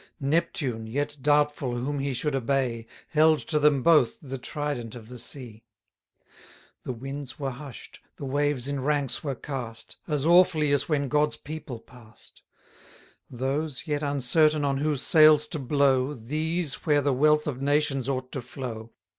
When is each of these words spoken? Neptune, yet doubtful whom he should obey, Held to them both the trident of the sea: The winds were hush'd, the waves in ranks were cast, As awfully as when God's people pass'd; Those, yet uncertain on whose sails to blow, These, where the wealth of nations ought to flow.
Neptune, 0.19 0.87
yet 0.87 1.15
doubtful 1.21 1.75
whom 1.75 1.99
he 1.99 2.11
should 2.15 2.35
obey, 2.35 2.87
Held 3.09 3.37
to 3.41 3.59
them 3.59 3.83
both 3.83 4.17
the 4.19 4.39
trident 4.39 4.95
of 4.95 5.09
the 5.09 5.19
sea: 5.19 5.61
The 6.81 6.91
winds 6.91 7.37
were 7.37 7.51
hush'd, 7.51 7.99
the 8.15 8.25
waves 8.25 8.67
in 8.67 8.79
ranks 8.81 9.23
were 9.23 9.35
cast, 9.35 9.97
As 10.07 10.25
awfully 10.25 10.71
as 10.71 10.89
when 10.89 11.07
God's 11.07 11.37
people 11.37 11.79
pass'd; 11.79 12.41
Those, 13.29 13.85
yet 13.85 14.01
uncertain 14.01 14.65
on 14.65 14.77
whose 14.77 15.03
sails 15.03 15.45
to 15.49 15.59
blow, 15.59 16.15
These, 16.15 16.83
where 16.87 17.01
the 17.01 17.13
wealth 17.13 17.45
of 17.45 17.61
nations 17.61 18.09
ought 18.09 18.31
to 18.31 18.41
flow. 18.41 18.93